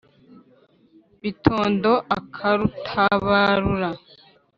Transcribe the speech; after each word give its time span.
bitondo 1.21 1.91
akarutabarura. 2.17 3.89